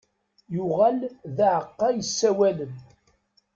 Yuɣal 0.55 0.99
d 1.35 1.37
aεeqqa 1.47 1.87
yessawalen. 1.97 2.73